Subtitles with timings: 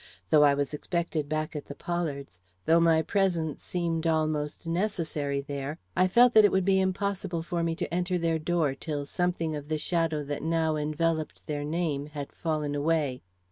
[0.31, 5.77] Though I was expected back at the Pollards', though my presence seemed almost necessary there,
[5.95, 9.55] I felt that it would be impossible for me to enter their door till something
[9.55, 13.21] of the shadow that now enveloped their name had fallen away.